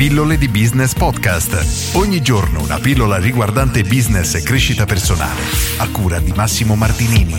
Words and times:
Pillole 0.00 0.38
di 0.38 0.48
Business 0.48 0.94
Podcast. 0.94 1.94
Ogni 1.94 2.22
giorno 2.22 2.62
una 2.62 2.78
pillola 2.78 3.18
riguardante 3.18 3.82
business 3.82 4.34
e 4.34 4.42
crescita 4.42 4.86
personale. 4.86 5.42
A 5.76 5.90
cura 5.90 6.18
di 6.20 6.32
Massimo 6.34 6.74
Martinini. 6.74 7.36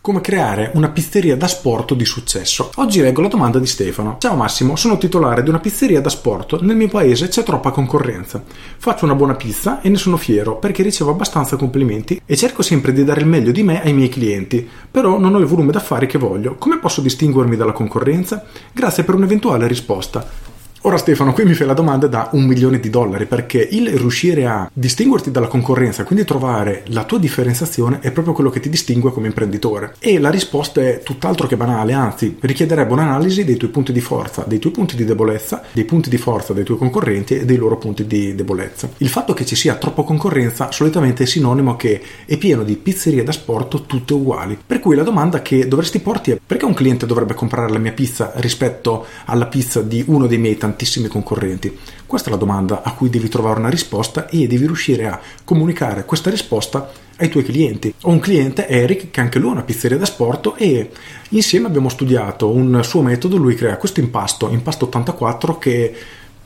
Come 0.00 0.20
creare 0.20 0.70
una 0.74 0.88
pizzeria 0.90 1.36
da 1.36 1.48
sport 1.48 1.94
di 1.94 2.04
successo? 2.04 2.70
Oggi 2.76 3.00
leggo 3.00 3.22
la 3.22 3.26
domanda 3.26 3.58
di 3.58 3.66
Stefano. 3.66 4.18
Ciao 4.20 4.36
Massimo, 4.36 4.76
sono 4.76 4.98
titolare 4.98 5.42
di 5.42 5.48
una 5.48 5.58
pizzeria 5.58 6.00
da 6.00 6.10
sport. 6.10 6.60
Nel 6.60 6.76
mio 6.76 6.86
paese 6.86 7.26
c'è 7.26 7.42
troppa 7.42 7.72
concorrenza. 7.72 8.40
Faccio 8.76 9.04
una 9.04 9.16
buona 9.16 9.34
pizza 9.34 9.80
e 9.80 9.88
ne 9.88 9.96
sono 9.96 10.16
fiero 10.16 10.58
perché 10.58 10.84
ricevo 10.84 11.10
abbastanza 11.10 11.56
complimenti 11.56 12.22
e 12.24 12.36
cerco 12.36 12.62
sempre 12.62 12.92
di 12.92 13.02
dare 13.02 13.22
il 13.22 13.26
meglio 13.26 13.50
di 13.50 13.64
me 13.64 13.82
ai 13.82 13.92
miei 13.92 14.08
clienti. 14.08 14.66
Però 14.88 15.18
non 15.18 15.34
ho 15.34 15.38
il 15.38 15.46
volume 15.46 15.72
d'affari 15.72 16.06
che 16.06 16.18
voglio. 16.18 16.54
Come 16.54 16.78
posso 16.78 17.00
distinguermi 17.00 17.56
dalla 17.56 17.72
concorrenza? 17.72 18.44
Grazie 18.72 19.02
per 19.02 19.16
un'eventuale 19.16 19.66
risposta. 19.66 20.56
Ora 20.82 20.96
Stefano, 20.96 21.32
qui 21.32 21.44
mi 21.44 21.54
fai 21.54 21.66
la 21.66 21.74
domanda 21.74 22.06
da 22.06 22.28
un 22.34 22.44
milione 22.44 22.78
di 22.78 22.88
dollari 22.88 23.26
perché 23.26 23.58
il 23.58 23.88
riuscire 23.88 24.46
a 24.46 24.70
distinguerti 24.72 25.32
dalla 25.32 25.48
concorrenza, 25.48 26.04
quindi 26.04 26.24
trovare 26.24 26.84
la 26.86 27.02
tua 27.02 27.18
differenziazione 27.18 27.98
è 28.00 28.12
proprio 28.12 28.32
quello 28.32 28.48
che 28.48 28.60
ti 28.60 28.68
distingue 28.68 29.10
come 29.10 29.26
imprenditore. 29.26 29.96
E 29.98 30.20
la 30.20 30.30
risposta 30.30 30.80
è 30.80 31.00
tutt'altro 31.02 31.48
che 31.48 31.56
banale, 31.56 31.94
anzi 31.94 32.36
richiederebbe 32.38 32.92
un'analisi 32.92 33.44
dei 33.44 33.56
tuoi 33.56 33.72
punti 33.72 33.90
di 33.92 34.00
forza, 34.00 34.44
dei 34.46 34.60
tuoi 34.60 34.72
punti 34.72 34.94
di 34.94 35.04
debolezza, 35.04 35.64
dei 35.72 35.84
punti 35.84 36.08
di 36.08 36.16
forza 36.16 36.52
dei 36.52 36.62
tuoi 36.62 36.78
concorrenti 36.78 37.38
e 37.38 37.44
dei 37.44 37.56
loro 37.56 37.76
punti 37.76 38.06
di 38.06 38.36
debolezza. 38.36 38.88
Il 38.98 39.08
fatto 39.08 39.34
che 39.34 39.44
ci 39.44 39.56
sia 39.56 39.74
troppa 39.74 40.04
concorrenza 40.04 40.70
solitamente 40.70 41.24
è 41.24 41.26
sinonimo 41.26 41.74
che 41.74 42.00
è 42.24 42.36
pieno 42.36 42.62
di 42.62 42.76
pizzerie 42.76 43.24
da 43.24 43.32
sport 43.32 43.84
tutte 43.86 44.14
uguali. 44.14 44.56
Per 44.64 44.78
cui 44.78 44.94
la 44.94 45.02
domanda 45.02 45.42
che 45.42 45.66
dovresti 45.66 45.98
porti 45.98 46.30
è 46.30 46.38
perché 46.44 46.66
un 46.66 46.74
cliente 46.74 47.04
dovrebbe 47.04 47.34
comprare 47.34 47.68
la 47.68 47.78
mia 47.78 47.92
pizza 47.92 48.30
rispetto 48.36 49.06
alla 49.24 49.46
pizza 49.46 49.82
di 49.82 50.04
uno 50.06 50.28
dei 50.28 50.38
miei 50.38 50.56
tantissimi 50.78 51.08
concorrenti? 51.08 51.76
Questa 52.06 52.28
è 52.28 52.30
la 52.30 52.38
domanda 52.38 52.82
a 52.82 52.92
cui 52.92 53.10
devi 53.10 53.28
trovare 53.28 53.58
una 53.58 53.68
risposta 53.68 54.28
e 54.28 54.46
devi 54.46 54.66
riuscire 54.66 55.08
a 55.08 55.20
comunicare 55.42 56.04
questa 56.04 56.30
risposta 56.30 56.90
ai 57.16 57.28
tuoi 57.28 57.42
clienti. 57.42 57.92
Ho 58.02 58.10
un 58.10 58.20
cliente, 58.20 58.68
Eric, 58.68 59.10
che 59.10 59.20
anche 59.20 59.40
lui 59.40 59.50
ha 59.50 59.54
una 59.54 59.62
pizzeria 59.62 59.98
da 59.98 60.04
sport 60.04 60.54
e 60.56 60.90
insieme 61.30 61.66
abbiamo 61.66 61.88
studiato 61.88 62.48
un 62.48 62.80
suo 62.84 63.02
metodo, 63.02 63.36
lui 63.36 63.56
crea 63.56 63.76
questo 63.76 63.98
impasto, 63.98 64.48
impasto 64.50 64.84
84 64.84 65.58
che 65.58 65.96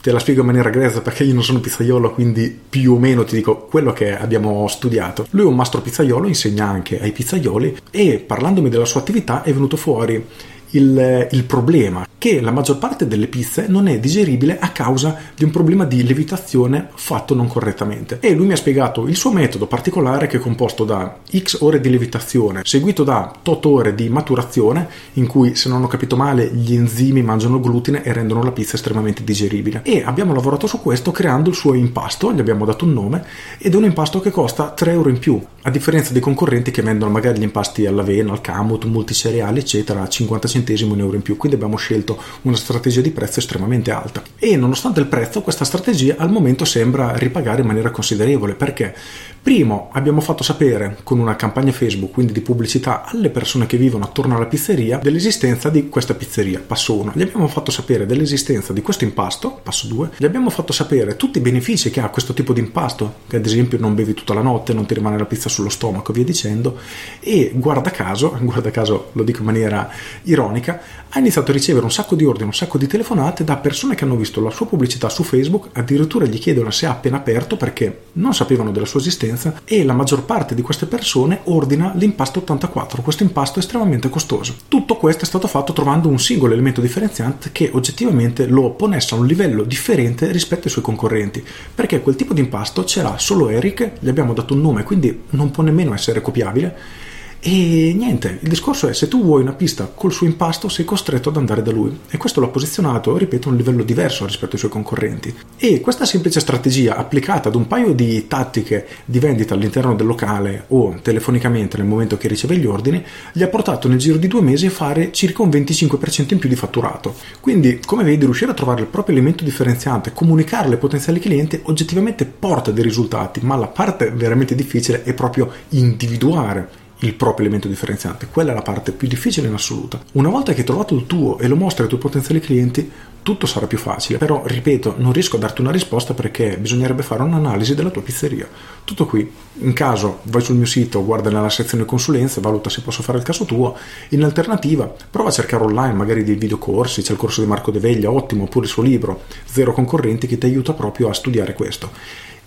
te 0.00 0.10
la 0.10 0.18
spiego 0.18 0.40
in 0.40 0.46
maniera 0.46 0.70
grezza 0.70 1.02
perché 1.02 1.24
io 1.24 1.34
non 1.34 1.44
sono 1.44 1.60
pizzaiolo, 1.60 2.12
quindi 2.12 2.58
più 2.68 2.94
o 2.94 2.98
meno 2.98 3.24
ti 3.24 3.36
dico 3.36 3.66
quello 3.66 3.92
che 3.92 4.16
abbiamo 4.16 4.66
studiato. 4.66 5.26
Lui 5.30 5.44
è 5.44 5.48
un 5.48 5.54
mastro 5.54 5.82
pizzaiolo, 5.82 6.26
insegna 6.26 6.66
anche 6.66 6.98
ai 7.00 7.12
pizzaioli 7.12 7.76
e 7.90 8.18
parlandomi 8.18 8.70
della 8.70 8.86
sua 8.86 9.00
attività 9.00 9.42
è 9.42 9.52
venuto 9.52 9.76
fuori 9.76 10.24
il, 10.72 11.28
il, 11.30 11.44
problema 11.44 12.06
che 12.22 12.40
la 12.40 12.52
maggior 12.52 12.78
parte 12.78 13.08
delle 13.08 13.26
pizze 13.26 13.66
non 13.66 13.88
è 13.88 13.98
digeribile 13.98 14.60
a 14.60 14.70
causa 14.70 15.18
di 15.34 15.42
un 15.42 15.50
problema 15.50 15.84
di 15.84 16.04
lievitazione 16.04 16.88
fatto 16.94 17.34
non 17.34 17.48
correttamente. 17.48 18.18
E 18.20 18.32
lui 18.32 18.46
mi 18.46 18.52
ha 18.52 18.56
spiegato 18.56 19.08
il 19.08 19.16
suo 19.16 19.32
metodo 19.32 19.66
particolare 19.66 20.28
che 20.28 20.36
è 20.36 20.40
composto 20.40 20.84
da 20.84 21.16
x 21.36 21.56
ore 21.62 21.80
di 21.80 21.88
lievitazione 21.88 22.60
seguito 22.62 23.02
da 23.02 23.34
tot 23.42 23.66
ore 23.66 23.96
di 23.96 24.08
maturazione 24.08 24.88
in 25.14 25.26
cui 25.26 25.56
se 25.56 25.68
non 25.68 25.82
ho 25.82 25.88
capito 25.88 26.14
male 26.14 26.48
gli 26.54 26.76
enzimi 26.76 27.22
mangiano 27.22 27.58
glutine 27.58 28.04
e 28.04 28.12
rendono 28.12 28.44
la 28.44 28.52
pizza 28.52 28.76
estremamente 28.76 29.24
digeribile. 29.24 29.80
E 29.82 30.04
abbiamo 30.04 30.32
lavorato 30.32 30.68
su 30.68 30.80
questo 30.80 31.10
creando 31.10 31.50
il 31.50 31.56
suo 31.56 31.74
impasto, 31.74 32.32
gli 32.32 32.38
abbiamo 32.38 32.64
dato 32.64 32.84
un 32.84 32.92
nome 32.92 33.24
ed 33.58 33.74
è 33.74 33.76
un 33.76 33.82
impasto 33.82 34.20
che 34.20 34.30
costa 34.30 34.70
3 34.70 34.92
euro 34.92 35.08
in 35.08 35.18
più, 35.18 35.44
a 35.62 35.70
differenza 35.70 36.12
dei 36.12 36.22
concorrenti 36.22 36.70
che 36.70 36.82
vendono 36.82 37.10
magari 37.10 37.40
gli 37.40 37.42
impasti 37.42 37.84
all'avena, 37.84 38.30
al 38.30 38.40
camut, 38.40 38.84
multicereali 38.84 39.58
eccetera 39.58 40.02
a 40.02 40.08
50 40.08 40.46
centesimi 40.46 40.92
un 40.92 41.00
euro 41.00 41.16
in 41.16 41.22
più. 41.22 41.36
Quindi 41.36 41.56
abbiamo 41.56 41.76
scelto 41.76 42.11
una 42.42 42.56
strategia 42.56 43.00
di 43.00 43.10
prezzo 43.10 43.40
estremamente 43.40 43.90
alta. 43.90 44.22
E 44.38 44.56
nonostante 44.56 45.00
il 45.00 45.06
prezzo, 45.06 45.42
questa 45.42 45.64
strategia 45.64 46.16
al 46.18 46.30
momento 46.30 46.64
sembra 46.64 47.16
ripagare 47.16 47.60
in 47.60 47.66
maniera 47.66 47.90
considerevole 47.90 48.54
perché 48.54 48.94
Primo, 49.42 49.88
abbiamo 49.90 50.20
fatto 50.20 50.44
sapere 50.44 50.98
con 51.02 51.18
una 51.18 51.34
campagna 51.34 51.72
Facebook, 51.72 52.12
quindi 52.12 52.32
di 52.32 52.42
pubblicità, 52.42 53.04
alle 53.04 53.28
persone 53.28 53.66
che 53.66 53.76
vivono 53.76 54.04
attorno 54.04 54.36
alla 54.36 54.46
pizzeria 54.46 54.98
dell'esistenza 54.98 55.68
di 55.68 55.88
questa 55.88 56.14
pizzeria, 56.14 56.62
passo 56.64 56.94
1. 56.94 57.10
Gli 57.16 57.22
abbiamo 57.22 57.48
fatto 57.48 57.72
sapere 57.72 58.06
dell'esistenza 58.06 58.72
di 58.72 58.82
questo 58.82 59.02
impasto, 59.02 59.58
passo 59.60 59.88
2. 59.88 60.10
Gli 60.16 60.24
abbiamo 60.24 60.48
fatto 60.48 60.72
sapere 60.72 61.16
tutti 61.16 61.38
i 61.38 61.40
benefici 61.40 61.90
che 61.90 61.98
ha 61.98 62.08
questo 62.10 62.34
tipo 62.34 62.52
di 62.52 62.60
impasto, 62.60 63.14
che 63.26 63.34
ad 63.34 63.44
esempio 63.44 63.78
non 63.80 63.96
bevi 63.96 64.14
tutta 64.14 64.32
la 64.32 64.42
notte, 64.42 64.74
non 64.74 64.86
ti 64.86 64.94
rimane 64.94 65.18
la 65.18 65.26
pizza 65.26 65.48
sullo 65.48 65.70
stomaco, 65.70 66.12
via 66.12 66.22
dicendo. 66.22 66.78
E 67.18 67.50
guarda 67.52 67.90
caso, 67.90 68.38
guarda 68.42 68.70
caso 68.70 69.10
lo 69.10 69.24
dico 69.24 69.40
in 69.40 69.46
maniera 69.46 69.90
ironica, 70.22 70.80
ha 71.08 71.18
iniziato 71.18 71.50
a 71.50 71.54
ricevere 71.54 71.84
un 71.84 71.90
sacco 71.90 72.01
di 72.14 72.24
ordini, 72.24 72.46
un 72.46 72.54
sacco 72.54 72.78
di 72.78 72.86
telefonate 72.86 73.44
da 73.44 73.56
persone 73.56 73.94
che 73.94 74.04
hanno 74.04 74.16
visto 74.16 74.40
la 74.40 74.50
sua 74.50 74.66
pubblicità 74.66 75.08
su 75.08 75.22
Facebook, 75.22 75.68
addirittura 75.72 76.26
gli 76.26 76.38
chiedono 76.38 76.70
se 76.70 76.86
ha 76.86 76.90
appena 76.90 77.16
aperto 77.16 77.56
perché 77.56 78.02
non 78.14 78.34
sapevano 78.34 78.70
della 78.70 78.86
sua 78.86 79.00
esistenza 79.00 79.60
e 79.64 79.84
la 79.84 79.92
maggior 79.92 80.24
parte 80.24 80.54
di 80.54 80.62
queste 80.62 80.86
persone 80.86 81.40
ordina 81.44 81.92
l'impasto 81.94 82.40
84, 82.40 83.02
questo 83.02 83.22
impasto 83.22 83.58
estremamente 83.58 84.08
costoso. 84.08 84.54
Tutto 84.68 84.96
questo 84.96 85.22
è 85.22 85.26
stato 85.26 85.46
fatto 85.46 85.72
trovando 85.72 86.08
un 86.08 86.18
singolo 86.18 86.52
elemento 86.52 86.80
differenziante 86.80 87.50
che 87.52 87.70
oggettivamente 87.72 88.46
lo 88.46 88.70
ponesse 88.70 89.14
a 89.14 89.18
un 89.18 89.26
livello 89.26 89.62
differente 89.62 90.30
rispetto 90.30 90.64
ai 90.64 90.70
suoi 90.70 90.84
concorrenti, 90.84 91.44
perché 91.74 92.00
quel 92.00 92.16
tipo 92.16 92.34
di 92.34 92.40
impasto 92.40 92.84
ce 92.84 93.02
l'ha 93.02 93.16
solo 93.18 93.48
Eric, 93.48 93.92
gli 94.00 94.08
abbiamo 94.08 94.32
dato 94.32 94.54
un 94.54 94.60
nome, 94.60 94.82
quindi 94.82 95.22
non 95.30 95.50
può 95.50 95.62
nemmeno 95.62 95.94
essere 95.94 96.20
copiabile 96.20 97.10
e 97.44 97.92
niente, 97.92 98.38
il 98.40 98.48
discorso 98.48 98.86
è 98.86 98.94
se 98.94 99.08
tu 99.08 99.20
vuoi 99.20 99.42
una 99.42 99.52
pista 99.52 99.90
col 99.92 100.12
suo 100.12 100.28
impasto 100.28 100.68
sei 100.68 100.84
costretto 100.84 101.28
ad 101.28 101.36
andare 101.36 101.60
da 101.60 101.72
lui 101.72 101.98
e 102.08 102.16
questo 102.16 102.40
l'ha 102.40 102.46
posizionato, 102.46 103.16
ripeto, 103.16 103.48
a 103.48 103.50
un 103.50 103.56
livello 103.56 103.82
diverso 103.82 104.24
rispetto 104.24 104.52
ai 104.52 104.58
suoi 104.60 104.70
concorrenti. 104.70 105.34
E 105.56 105.80
questa 105.80 106.04
semplice 106.04 106.38
strategia 106.38 106.94
applicata 106.94 107.48
ad 107.48 107.56
un 107.56 107.66
paio 107.66 107.94
di 107.94 108.28
tattiche 108.28 108.86
di 109.04 109.18
vendita 109.18 109.54
all'interno 109.54 109.96
del 109.96 110.06
locale 110.06 110.66
o 110.68 111.00
telefonicamente 111.02 111.76
nel 111.78 111.86
momento 111.86 112.16
che 112.16 112.28
riceve 112.28 112.56
gli 112.58 112.64
ordini, 112.64 113.04
gli 113.32 113.42
ha 113.42 113.48
portato 113.48 113.88
nel 113.88 113.98
giro 113.98 114.18
di 114.18 114.28
due 114.28 114.40
mesi 114.40 114.66
a 114.66 114.70
fare 114.70 115.10
circa 115.10 115.42
un 115.42 115.48
25% 115.48 116.34
in 116.34 116.38
più 116.38 116.48
di 116.48 116.54
fatturato. 116.54 117.16
Quindi, 117.40 117.80
come 117.84 118.04
vedi, 118.04 118.24
riuscire 118.24 118.52
a 118.52 118.54
trovare 118.54 118.82
il 118.82 118.86
proprio 118.86 119.16
elemento 119.16 119.42
differenziante, 119.42 120.12
comunicarlo 120.12 120.74
ai 120.74 120.78
potenziali 120.78 121.18
clienti, 121.18 121.58
oggettivamente 121.64 122.24
porta 122.24 122.70
dei 122.70 122.84
risultati, 122.84 123.40
ma 123.42 123.56
la 123.56 123.66
parte 123.66 124.12
veramente 124.12 124.54
difficile 124.54 125.02
è 125.02 125.12
proprio 125.12 125.50
individuare 125.70 126.81
il 127.02 127.14
proprio 127.14 127.46
elemento 127.46 127.68
differenziante. 127.68 128.28
Quella 128.30 128.52
è 128.52 128.54
la 128.54 128.62
parte 128.62 128.92
più 128.92 129.08
difficile 129.08 129.48
in 129.48 129.54
assoluto. 129.54 130.02
Una 130.12 130.28
volta 130.28 130.52
che 130.52 130.60
hai 130.60 130.66
trovato 130.66 130.94
il 130.94 131.06
tuo 131.06 131.38
e 131.38 131.48
lo 131.48 131.56
mostri 131.56 131.82
ai 131.82 131.88
tuoi 131.88 132.00
potenziali 132.00 132.40
clienti, 132.40 132.90
tutto 133.22 133.46
sarà 133.46 133.66
più 133.66 133.78
facile. 133.78 134.18
Però, 134.18 134.42
ripeto, 134.44 134.94
non 134.98 135.12
riesco 135.12 135.36
a 135.36 135.40
darti 135.40 135.60
una 135.60 135.70
risposta 135.70 136.14
perché 136.14 136.56
bisognerebbe 136.58 137.02
fare 137.02 137.22
un'analisi 137.22 137.74
della 137.74 137.90
tua 137.90 138.02
pizzeria. 138.02 138.48
Tutto 138.84 139.06
qui. 139.06 139.30
In 139.60 139.72
caso 139.72 140.20
vai 140.24 140.42
sul 140.42 140.56
mio 140.56 140.66
sito, 140.66 141.04
guarda 141.04 141.30
nella 141.30 141.50
sezione 141.50 141.84
consulenza, 141.84 142.40
valuta 142.40 142.70
se 142.70 142.82
posso 142.82 143.02
fare 143.02 143.18
il 143.18 143.24
caso 143.24 143.44
tuo. 143.44 143.76
In 144.10 144.22
alternativa, 144.24 144.92
prova 145.10 145.28
a 145.28 145.32
cercare 145.32 145.64
online 145.64 145.94
magari 145.94 146.24
dei 146.24 146.36
videocorsi, 146.36 147.02
c'è 147.02 147.12
il 147.12 147.18
corso 147.18 147.40
di 147.40 147.46
Marco 147.46 147.70
De 147.70 147.80
Veglia, 147.80 148.10
ottimo, 148.10 148.44
oppure 148.44 148.66
il 148.66 148.70
suo 148.70 148.82
libro 148.82 149.22
Zero 149.44 149.72
concorrenti 149.72 150.26
che 150.26 150.38
ti 150.38 150.46
aiuta 150.46 150.72
proprio 150.72 151.08
a 151.08 151.14
studiare 151.14 151.54
questo 151.54 151.90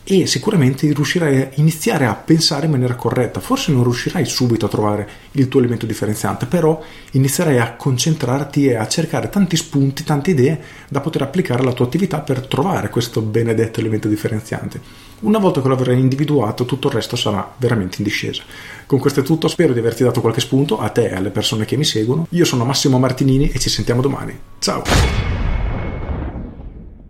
e 0.08 0.28
sicuramente 0.28 0.92
riuscirai 0.94 1.42
a 1.42 1.50
iniziare 1.56 2.06
a 2.06 2.14
pensare 2.14 2.66
in 2.66 2.72
maniera 2.72 2.96
corretta. 2.96 3.40
Forse 3.40 3.72
non 3.72 3.84
riuscirai 3.84 4.24
subito 4.26 4.68
a 4.68 4.70
trovare 4.70 5.10
il 5.32 5.48
tuo 5.48 5.60
elemento 5.60 5.88
differenziante, 5.88 6.46
però 6.46 6.80
inizierai 7.12 7.58
a 7.58 7.74
concentrarti 7.74 8.68
e 8.68 8.76
a 8.76 8.88
cercare 8.88 9.30
tanti 9.30 9.58
spunti, 9.58 10.04
tante 10.04 10.32
idee 10.32 10.62
da 10.88 11.02
poter 11.02 11.24
applicare 11.24 11.62
alla 11.62 11.74
tua 11.74 11.86
attività 11.86 12.20
per 12.20 12.46
trovare 12.46 12.90
questo 12.90 13.22
benedetto 13.22 13.80
elemento 13.80 14.08
differenziante. 14.08 14.80
Una 15.22 15.40
volta 15.40 15.62
che 15.62 15.68
lo 15.68 15.74
avrai 15.74 16.00
individuato, 16.00 16.66
tutto 16.66 16.88
il 16.88 16.94
resto 16.94 17.16
sarà 17.16 17.56
veramente 17.58 17.96
in 17.98 18.04
discesa. 18.04 18.44
Con 18.86 19.00
questo 19.00 19.22
è 19.22 19.24
tutto, 19.24 19.48
spero 19.48 19.74
di 19.74 19.80
averti 19.80 20.04
dato 20.04 20.22
qualche 20.22 20.42
spunto 20.42 20.78
a 20.80 20.90
te 20.90 21.10
e 21.10 21.16
alle 21.16 21.32
persone 21.32 21.66
che 21.66 21.78
mi 21.78 21.86
seguono. 21.86 22.28
Io 22.30 22.46
sono 22.46 22.64
Massimo 22.64 23.00
Martinini 23.00 23.50
e 23.50 23.58
ci 23.58 23.70
sentiamo 23.70 24.02
domani. 24.02 24.38
Ciao! 24.60 25.34